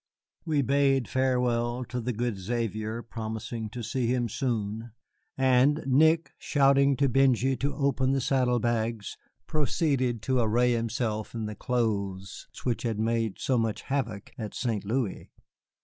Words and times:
We 0.45 0.63
bade 0.63 1.07
farewell 1.07 1.85
to 1.89 2.01
the 2.01 2.11
good 2.11 2.35
Xavier, 2.39 3.03
promising 3.03 3.69
to 3.69 3.83
see 3.83 4.07
him 4.07 4.29
soon; 4.29 4.93
and 5.37 5.83
Nick, 5.85 6.31
shouting 6.39 6.97
to 6.97 7.07
Benjy 7.07 7.55
to 7.57 7.75
open 7.75 8.11
the 8.11 8.19
saddle 8.19 8.57
bags, 8.59 9.15
proceeded 9.45 10.23
to 10.23 10.39
array 10.39 10.71
himself 10.73 11.35
in 11.35 11.45
the 11.45 11.53
clothes 11.53 12.47
which 12.63 12.81
had 12.81 12.97
made 12.97 13.37
so 13.37 13.59
much 13.59 13.83
havoc 13.83 14.31
at 14.39 14.55
St. 14.55 14.83
Louis. 14.83 15.29